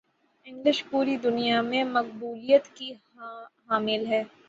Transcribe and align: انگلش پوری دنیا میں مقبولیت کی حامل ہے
انگلش 0.47 0.83
پوری 0.85 1.15
دنیا 1.17 1.61
میں 1.61 1.83
مقبولیت 1.87 2.67
کی 2.75 2.93
حامل 3.67 4.05
ہے 4.07 4.23